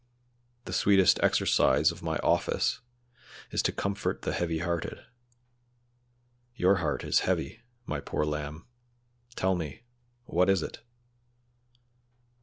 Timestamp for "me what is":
9.53-10.63